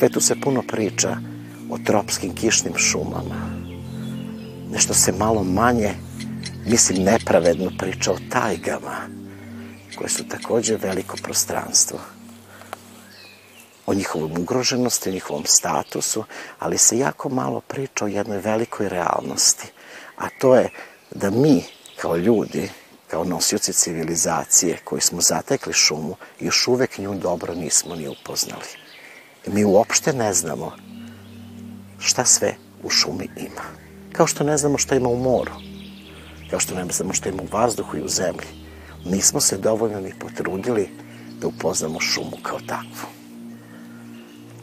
[0.00, 1.16] svetu se puno priča
[1.70, 3.50] o tropskim kišnim šumama.
[4.72, 5.94] Nešto se malo manje,
[6.66, 8.96] mislim nepravedno priča o tajgama,
[9.98, 11.98] koje su takođe veliko prostranstvo.
[13.86, 16.24] O njihovom ugroženosti, o njihovom statusu,
[16.58, 19.68] ali se jako malo priča o jednoj velikoj realnosti.
[20.16, 20.70] A to je
[21.10, 21.64] da mi,
[21.96, 22.70] kao ljudi,
[23.08, 28.79] kao nosioci civilizacije koji smo zatekli šumu, još uvek nju dobro nismo ni upoznali.
[29.46, 30.72] Mi uopšte ne znamo
[31.98, 33.62] šta sve u šumi ima.
[34.12, 35.52] Kao što ne znamo šta ima u moru.
[36.50, 38.46] Kao što ne znamo šta ima u vazduhu i u zemlji.
[39.04, 40.88] Nismo se dovoljno ni potrudili
[41.40, 43.08] da upoznamo šumu kao takvu.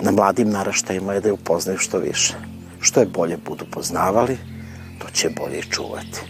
[0.02, 2.34] Na mladim naraštajima je da je upoznaju što više.
[2.80, 4.38] Što je bolje budu poznavali,
[5.00, 6.22] to će bolje čuvati.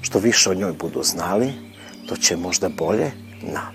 [0.00, 1.52] Što više o njoj budu znali,
[2.08, 3.10] to će možda bolje
[3.42, 3.72] na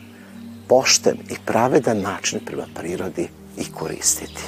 [0.67, 3.27] pošten i pravedan način prema prirodi
[3.57, 4.43] i koristiti.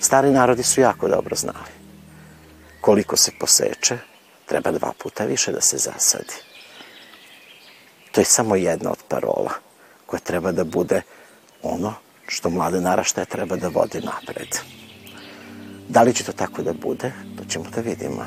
[0.00, 1.70] Stari narodi su jako dobro znali.
[2.80, 3.98] Koliko se poseče,
[4.46, 6.34] treba dva puta više da se zasadi.
[8.12, 9.52] To je samo jedna od parola
[10.06, 11.02] koja treba da bude
[11.62, 11.94] ono
[12.28, 14.48] što mlade naraštaje treba da vodi napred.
[15.88, 18.24] Da li će to tako da bude, to ćemo da vidimo.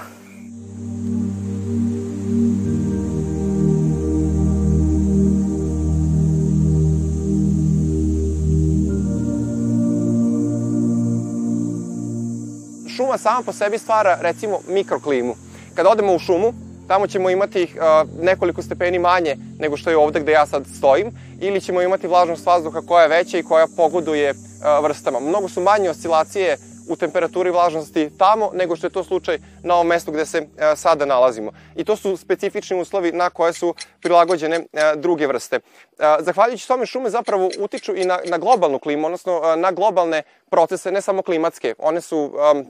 [13.20, 15.36] Sama po sebi stvara, recimo, mikroklimu.
[15.76, 16.54] Kada odemo u šumu,
[16.88, 21.12] tamo ćemo imati uh, nekoliko stepeni manje nego što je ovde gde ja sad stojim,
[21.42, 25.20] ili ćemo imati vlažnost vazduha koja je veća i koja pogoduje uh, vrstama.
[25.20, 26.58] Mnogo su manje oscilacije
[26.90, 30.48] u temperaturi vlažnosti tamo nego što je to slučaj na ovom mestu gde se uh,
[30.76, 31.52] sada nalazimo.
[31.76, 34.66] I to su specifični uslovi na koje su prilagođene uh,
[34.96, 35.60] druge vrste.
[35.60, 40.24] Uh, zahvaljujući tome šume zapravo utiču i na, na globalnu klimu, odnosno uh, na globalne
[40.50, 41.74] procese, ne samo klimatske.
[41.78, 42.66] One su um,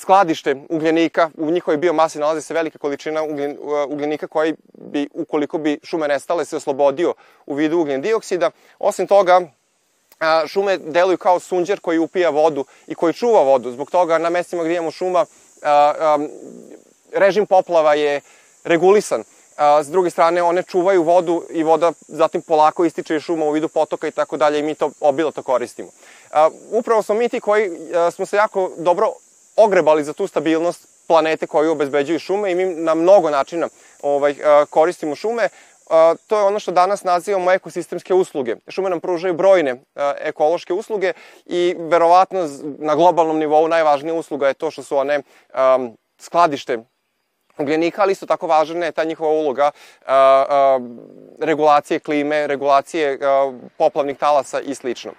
[0.00, 5.78] skladište ugljenika, u njihovoj biomasi nalazi se velika količina ugljen, ugljenika koji bi, ukoliko bi
[5.82, 7.14] šume nestale, se oslobodio
[7.46, 8.50] u vidu ugljen dioksida.
[8.78, 9.40] Osim toga,
[10.46, 13.70] šume deluju kao sunđer koji upija vodu i koji čuva vodu.
[13.70, 15.26] Zbog toga na mestima gdje imamo šuma,
[17.12, 18.20] režim poplava je
[18.64, 19.24] regulisan.
[19.82, 23.68] S druge strane, one čuvaju vodu i voda zatim polako ističe iz šuma u vidu
[23.68, 25.88] potoka i tako dalje i mi to obilato koristimo.
[26.70, 27.70] Upravo smo mi ti koji
[28.12, 29.12] smo se jako dobro
[29.58, 33.68] ogrebali za tu stabilnost planete koju obezbeđuju šume i mi na mnogo načina
[34.02, 34.34] ovaj,
[34.70, 35.48] koristimo šume.
[36.26, 38.56] To je ono što danas nazivamo ekosistemske usluge.
[38.68, 39.76] Šume nam pružaju brojne
[40.18, 41.12] ekološke usluge
[41.46, 42.48] i verovatno
[42.78, 45.22] na globalnom nivou najvažnija usluga je to što su one
[46.18, 46.78] skladište
[47.58, 49.70] ugljenika, ali isto tako važna je ta njihova uloga
[51.40, 53.18] regulacije klime, regulacije
[53.76, 55.12] poplavnih talasa i slično.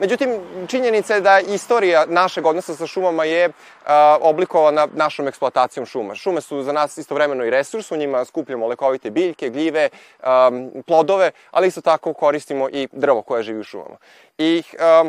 [0.00, 3.48] Međutim, činjenica je da istorija našeg odnosa sa šumama je
[3.84, 6.14] a, oblikovana našom eksploatacijom šuma.
[6.14, 9.88] Šume su za nas istovremeno i resurs, u njima skupljamo lekovite biljke, gljive,
[10.22, 10.50] a,
[10.86, 13.96] plodove, ali isto tako koristimo i drvo koje živi u šumama.
[14.38, 15.04] I a,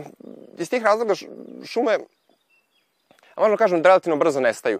[0.57, 1.13] iz tih razloga
[1.65, 1.97] šume
[3.35, 4.79] a možemo kažem da relativno brzo nestaju.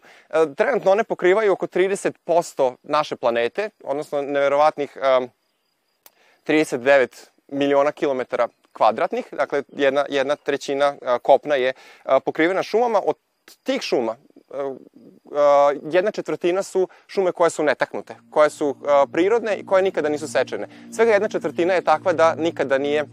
[0.56, 4.98] Trenutno one pokrivaju oko 30% naše planete, odnosno neverovatnih
[6.48, 11.74] 39 miliona kilometara kvadratnih, dakle jedna, jedna trećina kopna je
[12.25, 13.01] pokrivena šumama.
[13.06, 13.15] Od
[13.63, 14.15] tih šuma
[15.91, 18.75] jedna četvrtina su šume koje su netaknute, koje su
[19.12, 20.68] prirodne i koje nikada nisu sečene.
[20.95, 23.06] Svega jedna četvrtina je takva da nikada nije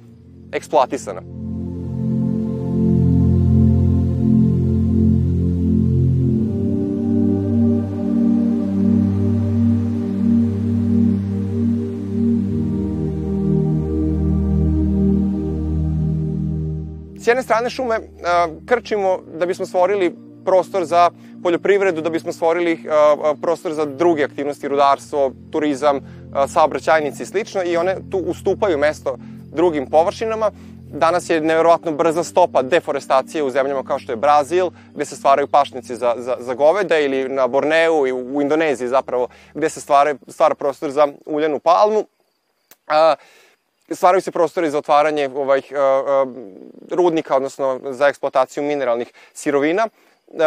[0.52, 1.22] eksploatisana.
[17.34, 17.98] Jedne strane šume
[18.66, 20.14] krčimo da bismo stvorili
[20.44, 21.10] prostor za
[21.42, 22.84] poljoprivredu, da bismo stvorili
[23.42, 26.00] prostor za druge aktivnosti, rudarstvo, turizam,
[26.48, 29.16] saobraćajnici i slično i one tu ustupaju mesto
[29.52, 30.50] drugim površinama.
[30.92, 35.48] Danas je neverovatno brza stopa deforestacije u zemljama kao što je Brazil, gde se stvaraju
[35.48, 40.14] pašnici za, za, za goveda ili na Borneu i u Indoneziji zapravo, gde se stvara,
[40.28, 42.04] stvara prostor za uljenu palmu.
[42.86, 43.14] A,
[43.90, 45.62] stvaraju se prostori za otvaranje ovaj,
[46.90, 49.88] rudnika, odnosno za eksploataciju mineralnih sirovina.
[50.28, 50.40] Uh,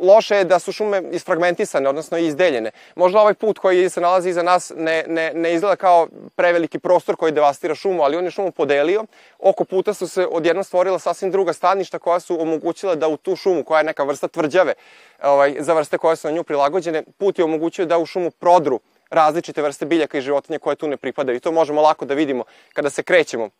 [0.00, 2.70] loše je da su šume isfragmentisane, odnosno izdeljene.
[2.96, 7.16] Možda ovaj put koji se nalazi iza nas ne, ne, ne izgleda kao preveliki prostor
[7.16, 9.04] koji devastira šumu, ali on je šumu podelio.
[9.38, 13.36] Oko puta su se odjedno stvorila sasvim druga staništa koja su omogućila da u tu
[13.36, 14.74] šumu, koja je neka vrsta tvrđave,
[15.22, 18.80] ovaj, za vrste koje su na nju prilagođene, put je omogućio da u šumu prodru
[19.10, 21.36] različite vrste biljaka i životinja koje tu ne pripadaju.
[21.36, 23.50] I to možemo lako da vidimo kada se krećemo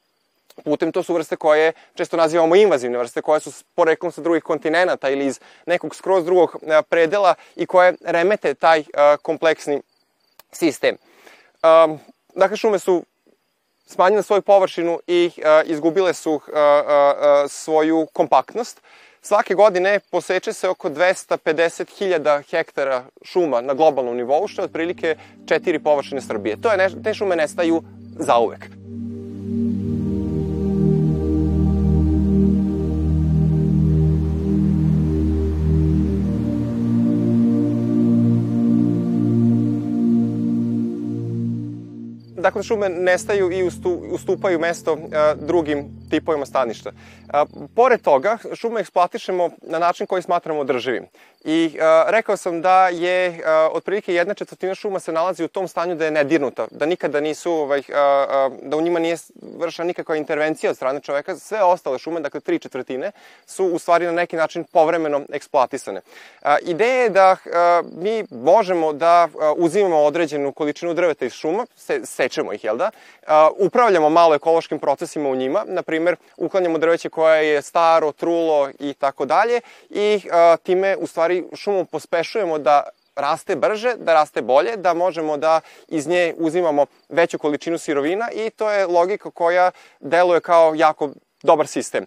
[0.64, 0.92] putem.
[0.92, 5.26] To su vrste koje često nazivamo invazivne vrste, koje su poreklom sa drugih kontinenta ili
[5.26, 6.56] iz nekog skroz drugog
[6.88, 8.84] predela i koje remete taj
[9.22, 9.82] kompleksni
[10.52, 10.96] sistem.
[12.34, 13.04] Dakle, šume su
[13.86, 15.30] smanjile svoju površinu i
[15.64, 16.40] izgubile su
[17.48, 18.80] svoju kompaktnost.
[19.22, 25.16] Svake godine poseče se oko 250.000 hektara šuma na globalnom nivou, što je otprilike
[25.46, 26.56] četiri površine Srbije.
[26.60, 27.82] To je ne, te šume nestaju
[28.18, 28.68] zauvek.
[42.48, 43.62] dakle, šume nestaju i
[44.12, 44.98] ustupaju mesto
[45.40, 46.90] drugim tipovima staništa.
[47.76, 51.06] Pored toga, šume eksploatišemo na način koji smatramo održivim.
[51.44, 53.40] I rekao sam da je
[53.72, 57.52] otprilike jedna četvrtina šuma se nalazi u tom stanju da je nedirnuta, da nikada nisu,
[57.52, 57.82] ovaj,
[58.62, 59.16] da u njima nije
[59.58, 61.36] vršena nikakva intervencija od strane čoveka.
[61.36, 63.12] Sve ostale šume, dakle tri četvrtine,
[63.46, 66.00] su u stvari na neki način povremeno eksploatisane.
[66.62, 67.36] Ideja je da
[67.92, 72.90] mi možemo da uzimamo određenu količinu drveta iz šuma, se, sečemo ih, jel da?
[73.58, 78.94] Upravljamo malo ekološkim procesima u njima, na primer, uklanjamo drveće koje je staro, trulo i
[78.94, 79.60] tako dalje
[79.90, 80.20] i
[80.62, 82.82] time u stvari šumu pospešujemo da
[83.16, 88.50] raste brže, da raste bolje, da možemo da iz nje uzimamo veću količinu sirovina i
[88.50, 91.10] to je logika koja deluje kao jako
[91.42, 92.06] dobar sistem.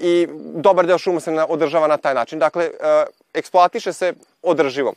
[0.00, 2.38] I dobar deo šuma se održava na taj način.
[2.38, 2.70] Dakle,
[3.34, 4.12] eksploatiše se
[4.42, 4.94] održivo.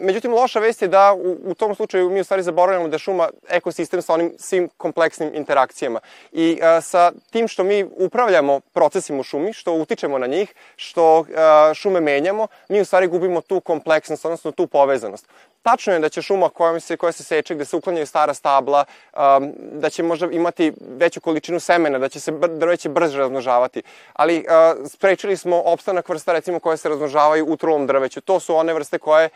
[0.00, 3.28] Međutim, loša vest je da u, u tom slučaju mi u stvari zaboravljamo da šuma
[3.48, 6.00] ekosistem sa onim svim kompleksnim interakcijama.
[6.32, 11.24] I a, sa tim što mi upravljamo procesima u šumi, što utičemo na njih, što
[11.36, 15.26] a, šume menjamo, mi u stvari gubimo tu kompleksnost, odnosno tu povezanost.
[15.62, 18.84] Tačno je da će šuma koja se, koja se seče, gde se uklanjaju stara stabla,
[19.12, 23.82] um, da će možda imati veću količinu semena, da će se drveće brže razmnožavati,
[24.12, 28.20] ali uh, sprečili smo opstanak vrsta recimo koje se razmnožavaju u trulom drveću.
[28.20, 29.28] To su one vrste koje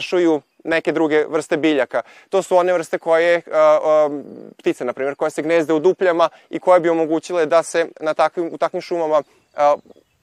[0.00, 2.02] oprašuju neke druge vrste biljaka.
[2.30, 3.42] To su one vrste koje,
[4.58, 8.14] ptice na primjer, koje se gnezde u dupljama i koje bi omogućile da se na
[8.14, 9.22] takvim, u takvim šumama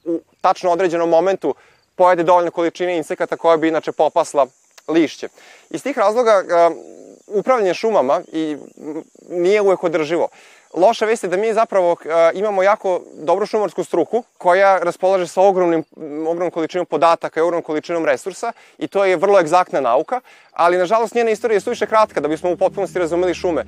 [0.05, 1.55] u tačno određenom momentu
[1.95, 4.47] pojede dovoljne količine insekata koja bi inače popasla
[4.87, 5.27] lišće.
[5.69, 6.43] Iz tih razloga
[7.27, 8.57] upravljanje šumama i
[9.29, 10.29] nije uvek održivo.
[10.77, 11.95] Loša vest je da mi zapravo
[12.33, 15.83] imamo jako dobru šumarsku struku koja raspolaže sa ogromnim,
[16.27, 20.21] ogromnom količinom podataka i ogromnom količinom resursa i to je vrlo egzaktna nauka,
[20.51, 23.65] ali nažalost njena istorija je suviše kratka da bismo u potpunosti razumeli šume.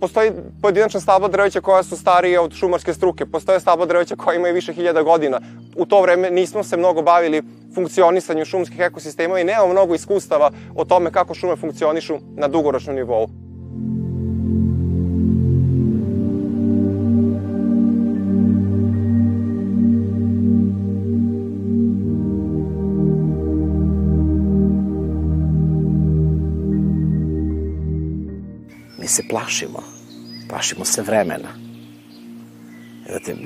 [0.00, 0.32] Postoji
[0.62, 4.72] pojedinačna stabla drveća koja su starije od šumarske struke, postoje stabla drveća koja imaju više
[4.72, 5.40] hiljada godina.
[5.76, 7.42] U to vreme nismo se mnogo bavili
[7.74, 13.47] funkcionisanju šumskih ekosistema i nemamo mnogo iskustava o tome kako šume funkcionišu na dugoročnom nivou.
[29.18, 29.82] Se plašimo.
[30.48, 31.48] Plašimo se vremena.
[33.08, 33.36] Znate,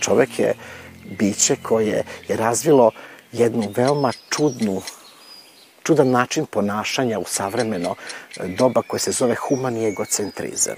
[0.00, 0.54] čovek je
[1.18, 2.90] biće koje je razvilo
[3.32, 4.82] jednu veoma čudnu
[5.82, 7.94] čudan način ponašanja u savremeno
[8.58, 10.76] doba koje se zove humani egocentrizam.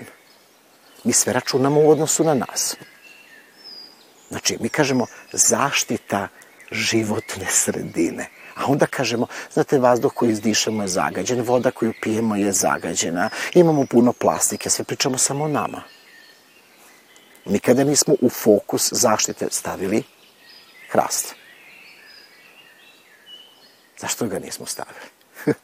[1.04, 2.76] Mi sve računamo u odnosu na nas.
[4.28, 6.28] Znači, mi kažemo zaštita
[6.70, 8.28] životne sredine.
[8.54, 13.86] A onda kažemo, znate, vazduh koji izdišemo je zagađen, voda koju pijemo je zagađena, imamo
[13.86, 15.82] puno plastike, sve pričamo samo o nama.
[17.44, 20.02] Nikada nismo u fokus zaštite stavili
[20.90, 21.34] hrast.
[24.00, 25.06] Zašto ga nismo stavili?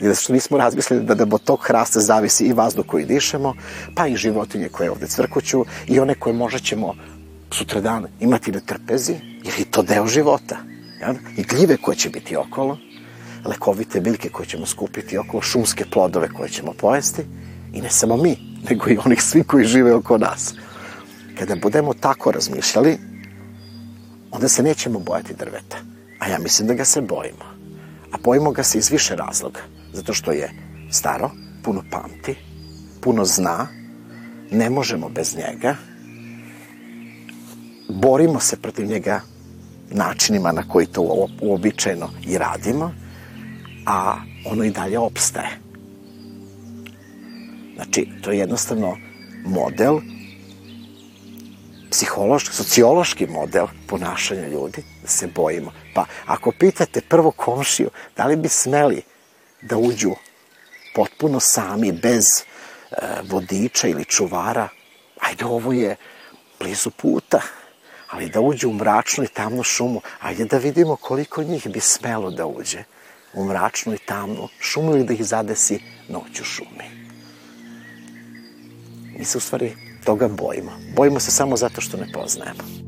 [0.00, 3.54] I što nismo razmislili da, da od tog hrasta zavisi i vazduh koji dišemo,
[3.94, 6.94] pa i životinje koje ovde cvrkuću i one koje možda ćemo
[7.50, 9.12] sutradan imati na trpezi,
[9.44, 10.56] jer je to deo života.
[11.00, 11.14] Ja?
[11.36, 12.78] I gljive koje će biti okolo,
[13.44, 17.22] lekovite biljke koje ćemo skupiti okolo, šumske plodove koje ćemo pojesti
[17.72, 18.36] i ne samo mi,
[18.70, 20.54] nego i onih svi koji žive oko nas.
[21.38, 22.98] Kada budemo tako razmišljali,
[24.30, 25.76] onda se nećemo bojati drveta.
[26.18, 27.44] A ja mislim da ga se bojimo.
[28.12, 29.60] A bojimo ga se iz više razloga.
[29.92, 30.50] Zato što je
[30.90, 31.30] staro,
[31.62, 32.34] puno pamti,
[33.00, 33.66] puno zna,
[34.50, 35.76] ne možemo bez njega,
[37.88, 39.20] borimo se protiv njega
[39.90, 42.94] načinima na koji to uobičajeno i radimo,
[43.86, 45.58] a ono i dalje opstaje.
[47.74, 48.96] Znači, to je jednostavno
[49.44, 49.98] model
[51.90, 55.72] psihološki, sociološki model ponašanja ljudi, da se bojimo.
[55.94, 59.02] Pa ako pitate prvo komšiju, da li bi smeli
[59.62, 60.14] da uđu
[60.94, 62.96] potpuno sami, bez e,
[63.30, 64.68] vodiča ili čuvara,
[65.20, 65.96] Ajde, ovo je
[66.58, 67.40] blizu puta,
[68.10, 72.30] ali da uđe u mračnu i tamnu šumu, ajde da vidimo koliko njih bi smelo
[72.30, 72.84] da uđe
[73.34, 77.08] u mračnu i tamnu šumu ili da ih zadesi noć u šumi.
[79.18, 80.72] Mi se u stvari toga bojimo.
[80.96, 82.87] Bojimo se samo zato što ne poznajemo.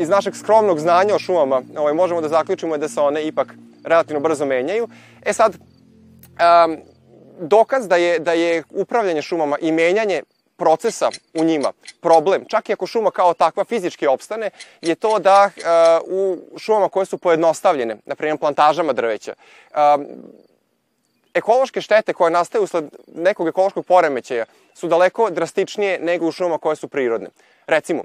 [0.00, 3.54] Iz našeg skromnog znanja o šumama ovaj, možemo da zaključimo da se one ipak
[3.84, 4.88] relativno brzo menjaju.
[5.22, 6.76] E sad, um,
[7.40, 10.22] dokaz da je, da je upravljanje šumama i menjanje
[10.56, 15.50] procesa u njima problem, čak i ako šuma kao takva fizički opstane, je to da
[15.56, 20.06] uh, u šumama koje su pojednostavljene, na primjer plantažama drveća, um,
[21.34, 26.76] ekološke štete koje nastaju usled nekog ekološkog poremećaja su daleko drastičnije nego u šumama koje
[26.76, 27.28] su prirodne.
[27.66, 28.04] Recimo,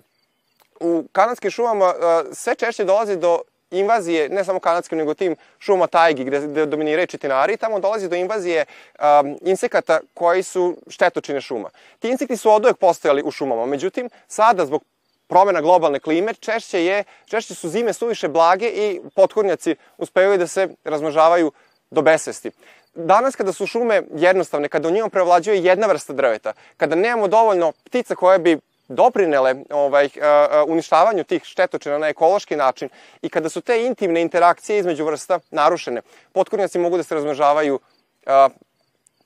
[0.80, 3.42] u kanadskim šumama uh, sve češće dolazi do
[3.72, 8.10] invazije, ne samo kanadske, nego tim šuma tajgi gde, gde dominiraju čitinari i tamo dolazi
[8.10, 11.70] do invazije um, insekata koji su štetočine šuma.
[12.00, 14.84] Ti insekti su od uvek postojali u šumama, međutim, sada zbog
[15.28, 20.68] promena globalne klime, češće, je, češće su zime suviše blage i potkornjaci uspevaju da se
[20.84, 21.52] razmnožavaju
[21.92, 22.52] do besvesti.
[22.96, 27.72] Danas kada su šume jednostavne, kada u njima prevlađuje jedna vrsta drveta, kada nemamo dovoljno
[27.72, 30.10] ptica koje bi doprinele ovaj,
[30.68, 32.90] uništavanju tih štetočina na ekološki način
[33.22, 36.02] i kada su te intimne interakcije između vrsta narušene,
[36.34, 37.80] potkornjaci mogu da se razmnožavaju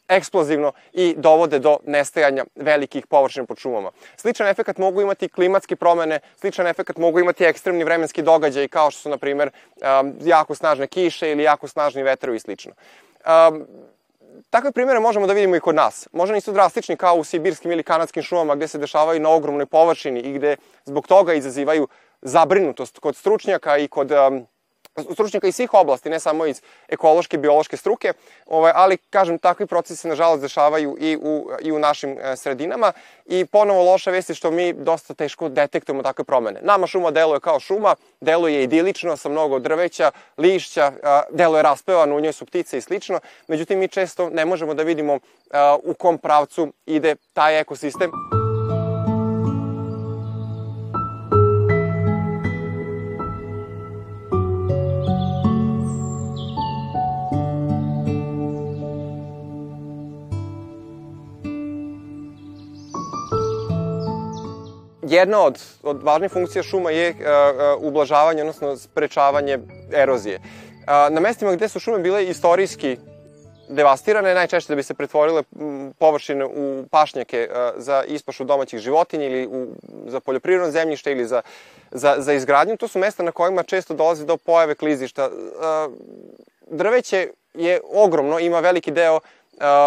[0.10, 3.92] eksplozivno i dovode do nestajanja velikih površina pod šumama.
[4.18, 9.02] Sličan efekt mogu imati klimatske promene, sličan efekt mogu imati ekstremni vremenski događaji kao što
[9.02, 9.52] su, na primer,
[10.22, 12.74] jako snažne kiše ili jako snažni vetrovi i slično.
[14.50, 16.08] Takve primere možemo da vidimo i kod nas.
[16.12, 20.20] Možda nisu drastični kao u sibirskim ili kanadskim šumama gde se dešavaju na ogromnoj površini
[20.20, 20.56] i gde
[20.86, 21.88] zbog toga izazivaju
[22.22, 24.48] zabrinutost kod stručnjaka i kod um,
[25.14, 28.14] stručnjaka iz svih oblasti, ne samo iz ekološke, biološke struke,
[28.46, 32.92] ovaj, ali, kažem, takvi procesi nažalost, dešavaju i u, i u našim e, sredinama
[33.26, 36.60] i ponovo loša vest je što mi dosta teško detektujemo takve promene.
[36.64, 40.92] Nama šuma deluje kao šuma, deluje idilično sa mnogo drveća, lišća,
[41.32, 45.20] deluje raspevano, u njoj su ptice i slično, međutim, mi često ne možemo da vidimo
[45.84, 48.39] u kom pravcu ide taj ekosistem.
[65.10, 69.60] Jedna od, od važnih funkcija šuma je uh, uh, ublažavanje, odnosno sprečavanje
[69.94, 70.40] erozije.
[70.40, 72.98] Uh, na mestima gde su šume bile istorijski
[73.70, 75.44] devastirane, najčešće da bi se pretvorile
[76.00, 79.68] površine u pašnjake za ispašu domaćih životinja ili u,
[80.08, 81.42] za poljoprivredno zemljište ili za,
[81.92, 82.78] za, za izgradnju.
[82.78, 85.30] To su mesta na kojima često dolazi do pojave klizišta.
[86.68, 89.20] Drveće je ogromno, ima veliki deo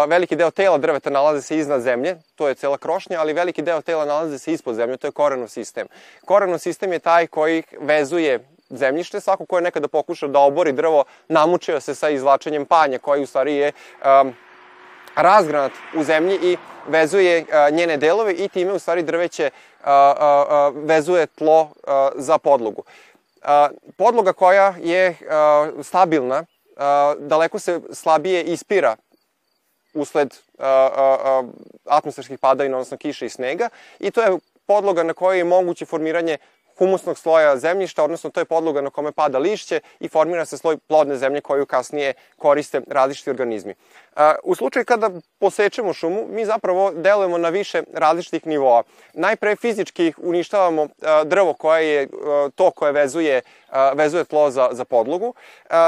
[0.07, 3.81] veliki deo tela drveta nalaze se iznad zemlje, to je cela krošnja, ali veliki deo
[3.81, 5.87] tela nalaze se ispod zemlje, to je korenov sistem.
[6.25, 8.39] Korenov sistem je taj koji vezuje
[8.69, 13.23] zemljište, svako ko je nekada pokušao da obori drvo, namučio se sa izvlačenjem panja, koji
[13.23, 13.71] u stvari je
[14.21, 14.33] um,
[15.15, 19.49] razgranat u zemlji i vezuje uh, njene delove i time u stvari drveće
[19.79, 22.83] uh, uh, vezuje tlo uh, za podlogu.
[23.41, 23.49] Uh,
[23.97, 26.83] podloga koja je uh, stabilna, uh,
[27.19, 28.95] daleko se slabije ispira
[29.93, 31.43] usled a, a, a,
[31.85, 33.69] atmosferskih padavina, odnosno kiše i snega.
[33.99, 36.37] I to je podloga na kojoj je moguće formiranje
[36.77, 40.77] humusnog sloja zemljišta, odnosno to je podloga na kome pada lišće i formira se sloj
[40.77, 43.73] plodne zemlje koju kasnije koriste različiti organizmi.
[44.43, 48.83] U slučaju kada posečemo šumu, mi zapravo delujemo na više različitih nivoa.
[49.13, 50.87] Najpre fizički uništavamo
[51.25, 52.07] drvo koje je
[52.55, 53.41] to koje vezuje,
[53.93, 55.33] vezuje tlo za, za podlogu.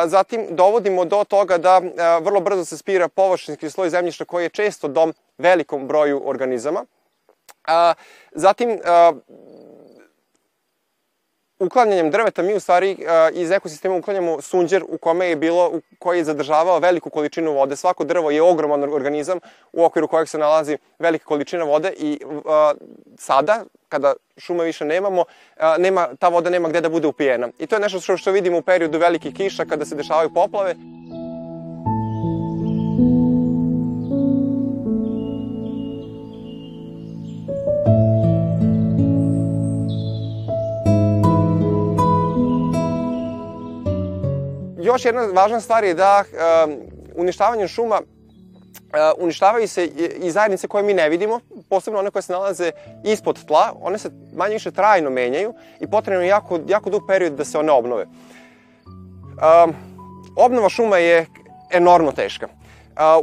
[0.05, 1.81] Zatim dovodimo do toga da
[2.21, 6.85] vrlo brzo se spira površinski sloj zemljišta koji je često dom velikom broju organizama.
[8.31, 8.79] Zatim
[11.59, 12.97] uklanjanjem drveta mi u stvari
[13.33, 17.75] iz ekosistema uklanjamo sunđer u kome je bilo, u koji je zadržavao veliku količinu vode.
[17.75, 19.39] Svako drvo je ogroman organizam
[19.73, 22.19] u okviru kojeg se nalazi velika količina vode i
[23.17, 25.25] sada, kada šume više nemamo,
[25.77, 27.49] nema, ta voda nema gde da bude upijena.
[27.59, 30.75] I to je nešto što, što vidimo u periodu velikih kiša kada se dešavaju poplave.
[44.95, 46.75] Još jedna važna stvar je da um,
[47.15, 48.01] uništavanjem šuma
[48.85, 49.85] Uh, uništavaju se
[50.19, 52.71] i zajednice koje mi ne vidimo, posebno one koje se nalaze
[53.03, 57.33] ispod tla, one se manje više trajno menjaju i potrebno je jako, jako dug period
[57.33, 58.05] da se one obnove.
[58.05, 59.73] Um,
[60.35, 61.25] obnova šuma je
[61.71, 62.47] enormno teška.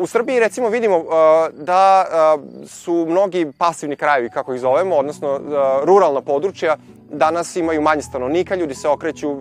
[0.00, 1.04] U Srbiji recimo vidimo
[1.52, 2.06] da
[2.66, 5.40] su mnogi pasivni krajevi, kako ih zovemo, odnosno
[5.84, 6.76] ruralna područja,
[7.12, 9.36] danas imaju manje stanovnika, ljudi se okreću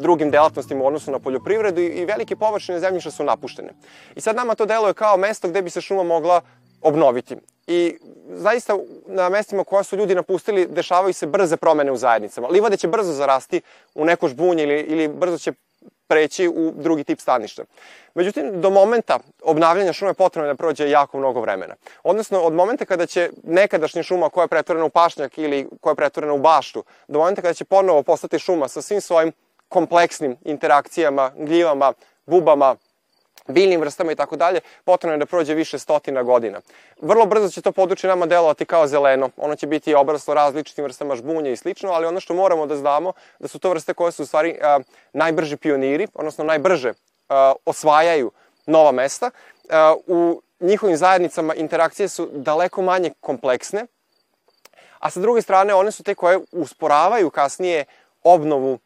[0.00, 3.72] drugim delatnostima u odnosu na poljoprivredu i velike površine zemljišta su napuštene.
[4.14, 6.40] I sad nama to deluje kao mesto gde bi se šuma mogla
[6.82, 7.36] obnoviti.
[7.66, 12.48] I zaista na mestima koja su ljudi napustili dešavaju se brze promene u zajednicama.
[12.48, 13.60] Livade će brzo zarasti
[13.94, 15.52] u neko žbunje ili, ili brzo će
[16.06, 17.64] preći u drugi tip staništa.
[18.14, 21.74] Međutim, do momenta obnavljanja šume potrebno je da prođe jako mnogo vremena.
[22.04, 25.96] Odnosno, od momenta kada će nekadašnja šuma koja je pretvorena u pašnjak ili koja je
[25.96, 29.32] pretvorena u baštu, do momenta kada će ponovo postati šuma sa svim svojim
[29.68, 31.92] kompleksnim interakcijama, gljivama,
[32.26, 32.76] bubama,
[33.48, 36.60] biljnim vrstama i tako dalje, potrebno je da prođe više stotina godina.
[37.00, 39.30] Vrlo brzo će to područje nama delovati kao zeleno.
[39.36, 43.12] Ono će biti obraslo različitim vrstama žbunja i slično, ali ono što moramo da znamo
[43.38, 44.80] da su to vrste koje su u stvari a,
[45.12, 46.92] najbrži pioniri, odnosno najbrže
[47.28, 48.30] a, osvajaju
[48.66, 49.30] nova mesta.
[49.70, 53.86] A, u njihovim zajednicama interakcije su daleko manje kompleksne,
[54.98, 57.84] a sa druge strane one su te koje usporavaju kasnije
[58.22, 58.78] obnovu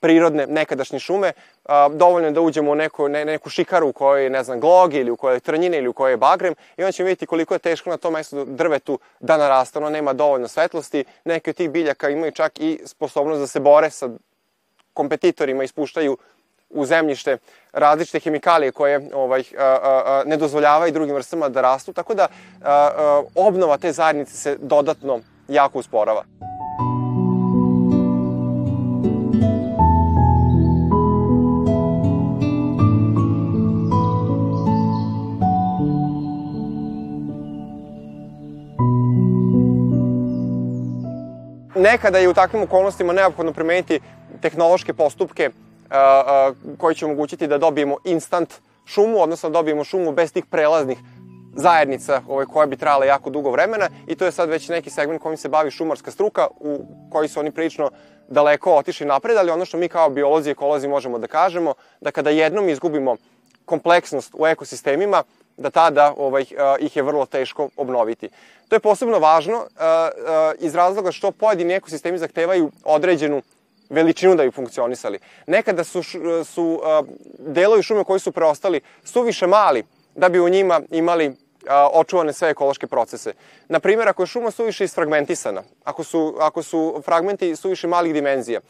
[0.00, 1.32] prirodne nekadašnje šume,
[1.68, 4.60] a, dovoljno je da uđemo u neku, ne, neku šikaru u kojoj je, ne znam,
[4.60, 7.26] glog ili u kojoj je trnjine ili u kojoj je bagrem i onda ćemo vidjeti
[7.26, 11.56] koliko je teško na tom mestu drvetu da narasta, ono nema dovoljno svetlosti, neke od
[11.56, 14.08] tih biljaka imaju čak i sposobnost da se bore sa
[14.92, 16.16] kompetitorima, ispuštaju
[16.70, 17.38] u zemljište
[17.72, 22.22] različite hemikalije koje ovaj, a, a, a, ne dozvoljavaju drugim vrstama da rastu, tako da
[22.24, 22.28] a,
[22.62, 26.24] a, obnova te zajednice se dodatno jako usporava.
[41.78, 44.00] Nekada je u takvim okolnostima neophodno primeniti
[44.42, 45.50] tehnološke postupke
[46.78, 48.54] koji će omogućiti da dobijemo instant
[48.86, 50.98] šumu, odnosno da dobijemo šumu bez tih prelaznih
[51.56, 53.88] zajednica ovaj, koja bi trajala jako dugo vremena.
[54.06, 57.40] I to je sad već neki segment kojim se bavi šumarska struka u koji su
[57.40, 57.90] oni prilično
[58.28, 62.10] daleko otišli napred, ali ono što mi kao biolozi i ekolozi možemo da kažemo, da
[62.10, 63.16] kada jednom izgubimo
[63.64, 65.22] kompleksnost u ekosistemima,
[65.58, 66.44] da tada ovaj,
[66.80, 68.28] ih je vrlo teško obnoviti.
[68.68, 69.66] To je posebno važno
[70.58, 73.42] iz razloga što pojedini ekosistemi zahtevaju određenu
[73.90, 75.18] veličinu da bi funkcionisali.
[75.46, 76.02] Nekada su,
[76.44, 76.80] su
[77.38, 81.36] delovi šume koji su preostali suviše mali da bi u njima imali
[81.92, 83.32] očuvane sve ekološke procese.
[83.68, 88.60] Na primjer, ako je šuma suviše isfragmentisana, ako su, ako su fragmenti suviše malih dimenzija,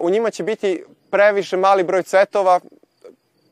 [0.00, 2.60] u njima će biti previše mali broj cvetova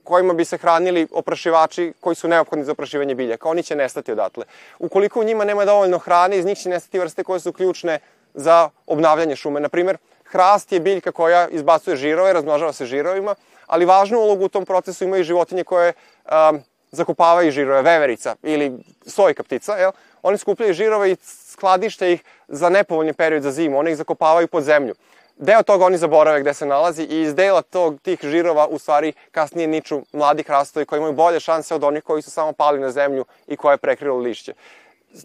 [0.06, 3.48] kojima bi se hranili oprašivači koji su neophodni za oprašivanje biljaka.
[3.48, 4.44] Oni će nestati odatle.
[4.78, 7.98] Ukoliko u njima nema dovoljno hrane, iz njih će nestati vrste koje su ključne
[8.34, 9.60] za obnavljanje šume.
[9.60, 13.34] Na primer, hrast je biljka koja izbacuje žirove, razmnožava se žirovima,
[13.66, 18.72] ali važnu ulogu u tom procesu imaju životinje koje um, zakopavaju žirove, veverica ili
[19.06, 19.90] sojka ptica, jel?
[20.22, 24.64] Oni skupljaju žirove i skladište ih za nepovoljni period za zimu, one ih zakopavaju pod
[24.64, 24.94] zemlju
[25.36, 29.12] deo toga oni zaborave gde se nalazi i iz dela tog, tih žirova u stvari
[29.30, 32.90] kasnije niču mladi hrastovi koji imaju bolje šanse od onih koji su samo pali na
[32.90, 34.54] zemlju i koje je prekrilo lišće.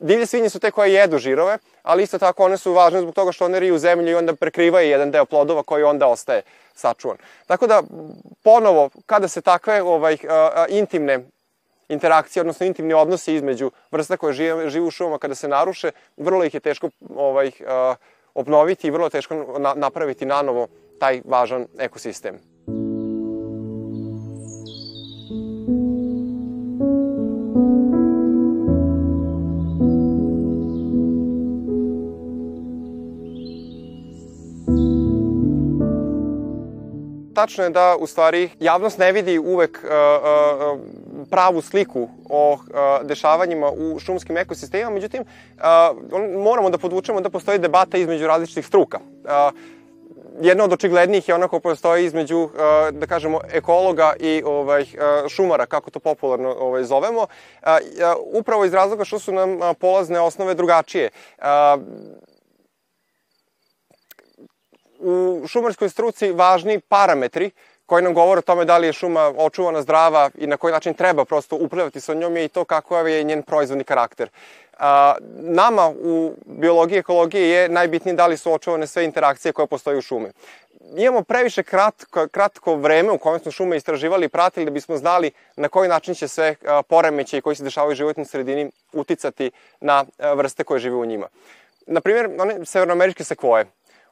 [0.01, 3.31] Divlje svinje su te koje jedu žirove, ali isto tako one su važne zbog toga
[3.31, 6.41] što one riju zemlju i onda prekrivaju jedan deo plodova koji onda ostaje
[6.75, 7.17] sačuvan.
[7.47, 7.83] Tako da,
[8.43, 10.17] ponovo, kada se takve ovaj,
[10.69, 11.19] intimne
[11.89, 16.43] interakcije, odnosno intimni odnosi između vrsta koje žive, žive u šumama kada se naruše, vrlo
[16.43, 17.95] ih je teško ovaj, a,
[18.33, 20.67] obnoviti i vrlo teško na, napraviti nanovo
[20.99, 22.39] taj važan ekosistem.
[37.41, 40.79] tačno je da u stvari javnost ne vidi uvek uh, uh,
[41.31, 42.57] pravu sliku o
[43.03, 45.23] dešavanjima u šumskim ekosistemima, međutim
[46.43, 48.99] moramo da podvučemo da postoji debata između različitih struka.
[50.41, 52.49] Jedna od očiglednijih je ona koja postoji između,
[52.91, 54.85] da kažemo, ekologa i ovaj,
[55.29, 57.27] šumara, kako to popularno ovaj, zovemo,
[58.33, 61.09] upravo iz razloga što su nam polazne osnove drugačije
[64.99, 67.51] u šumarskoj struci važni parametri
[67.91, 70.93] koji nam govore o tome da li je šuma očuvana, zdrava i na koji način
[70.93, 74.29] treba prosto upravljati sa njom je i to kako je njen proizvodni karakter.
[74.79, 79.67] A, nama u biologiji i ekologiji je najbitnije da li su očuvane sve interakcije koje
[79.67, 80.29] postoje u šumi.
[80.95, 85.31] Imamo previše kratko, kratko vreme u kojem smo šume istraživali i pratili da bismo znali
[85.55, 86.55] na koji način će sve
[86.87, 89.51] poremeće koji se dešavaju u životnoj sredini uticati
[89.81, 91.27] na vrste koje žive u njima.
[91.87, 93.65] Naprimjer, one severnoameričke sekvoje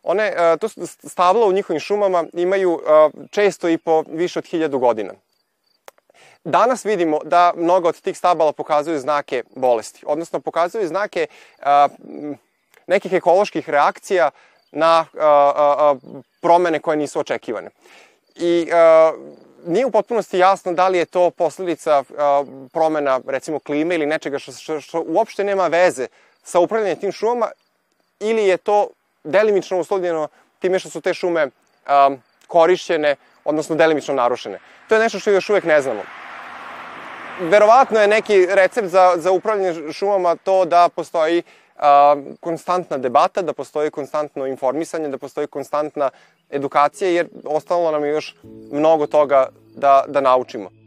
[0.03, 4.79] one, e, to stabla u njihovim šumama imaju e, često i po više od hiljadu
[4.79, 5.13] godina.
[6.43, 11.27] Danas vidimo da mnogo od tih stabala pokazuju znake bolesti, odnosno pokazuju znake
[11.59, 11.65] e,
[12.87, 14.31] nekih ekoloških reakcija
[14.71, 15.05] na
[16.41, 17.69] promene koje nisu očekivane.
[18.35, 18.67] I
[19.65, 22.03] nije u potpunosti jasno da li je to posledica
[22.73, 26.07] promena, recimo, klime ili nečega što, što, što uopšte nema veze
[26.43, 27.51] sa upravljanjem tim šumama
[28.19, 28.87] ili je to
[29.23, 30.27] delimično uslovljeno
[30.59, 34.59] time što su te šume um, korišćene, odnosno delimično narušene.
[34.87, 36.01] To je nešto što još uvek ne znamo.
[37.39, 41.43] Verovatno je neki recept za, za upravljanje šumama to da postoji
[41.77, 46.09] a, konstantna debata, da postoji konstantno informisanje, da postoji konstantna
[46.49, 48.35] edukacija, jer ostalo nam je još
[48.71, 50.78] mnogo toga da, da naučimo.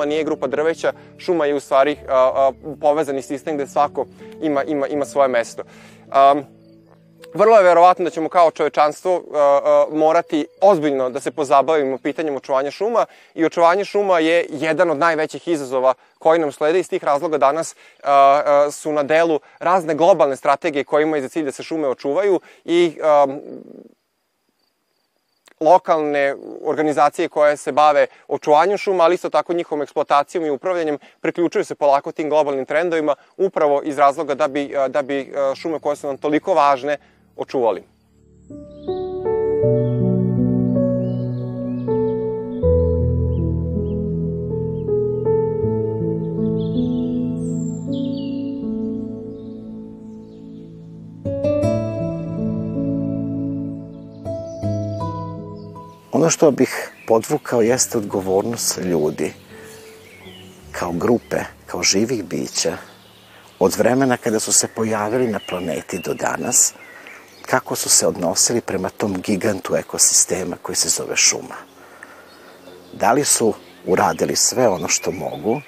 [0.00, 1.96] Šuma nije grupa drveća, šuma je u stvari
[2.80, 4.06] povezani sistem gde svako
[4.42, 5.62] ima, ima, ima svoje mesto.
[6.08, 6.44] Um,
[7.34, 12.36] vrlo je verovatno da ćemo kao čovečanstvo uh, uh, morati ozbiljno da se pozabavimo pitanjem
[12.36, 17.04] očuvanja šuma i očuvanje šuma je jedan od najvećih izazova koji nam slede iz tih
[17.04, 21.52] razloga danas uh, uh, su na delu razne globalne strategije koje imaju za cilj da
[21.52, 23.40] se šume očuvaju i um,
[25.60, 31.64] lokalne organizacije koje se bave očuvanjem šuma, ali isto tako njihovom eksploatacijom i upravljanjem priključuju
[31.64, 36.06] se polako tim globalnim trendovima upravo iz razloga da bi, da bi šume koje su
[36.06, 36.96] nam toliko važne
[37.36, 37.82] očuvali.
[56.20, 59.32] Ono što bih podvukao jeste odgovornost ljudi
[60.72, 62.76] kao grupe, kao živih bića,
[63.58, 66.72] od vremena kada su se pojavili na planeti do danas,
[67.46, 71.56] kako su se odnosili prema tom gigantu ekosistema koji se zove šuma.
[72.92, 73.54] Da li su
[73.86, 75.60] uradili sve ono što mogu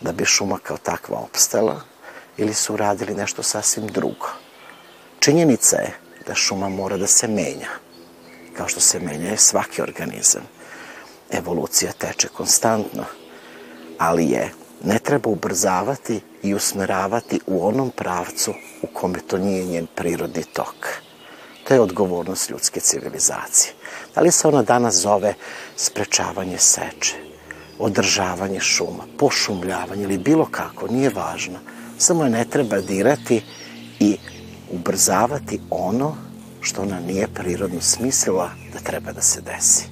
[0.00, 1.80] da bi šuma kao takva opstala
[2.36, 4.28] ili su uradili nešto sasvim drugo.
[5.20, 7.91] Činjenica je da šuma mora da se menja
[8.56, 10.42] kao što se menja svaki organizam.
[11.30, 13.04] Evolucija teče konstantno,
[13.98, 14.52] ali je
[14.84, 20.86] ne treba ubrzavati i usmeravati u onom pravcu u kome to nije njen prirodni tok.
[21.68, 23.74] To je odgovornost ljudske civilizacije.
[24.14, 25.34] Da li se ona danas zove
[25.76, 27.14] sprečavanje seče,
[27.78, 31.58] održavanje šuma, pošumljavanje ili bilo kako, nije važno.
[31.98, 33.42] Samo je ne treba dirati
[34.00, 34.16] i
[34.70, 36.16] ubrzavati ono
[36.62, 39.91] što ona nije prirodno smislila da treba da se desi.